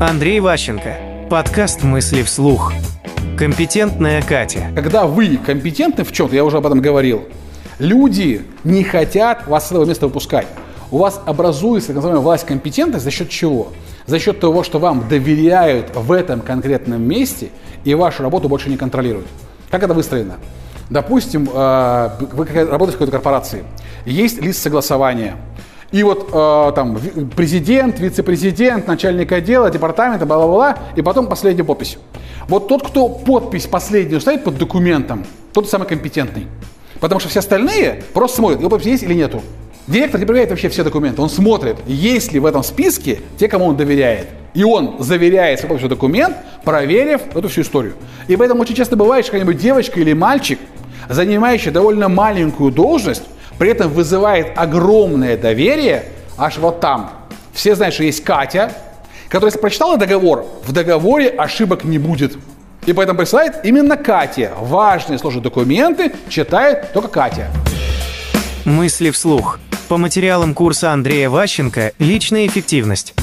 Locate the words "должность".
52.72-53.22